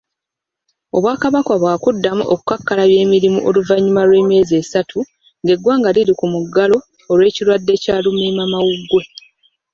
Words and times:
Obwakabaka 0.95 1.53
bwakuddamu 1.61 2.23
okukakkalabya 2.33 2.97
emirimu 3.05 3.39
oluvanyuma 3.47 4.01
lw'emyezi 4.07 4.53
esatu 4.61 4.99
ng'eggwanga 5.43 5.89
liri 5.95 6.13
ku 6.19 6.25
muggalo 6.33 6.77
olw'ekirwadde 7.11 7.73
kya 7.83 7.95
Lumiimamawuggwe. 8.03 9.03